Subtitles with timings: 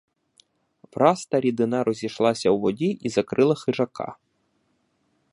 [0.91, 4.15] Враз та рідина розійшлась у воді і закрила хижака.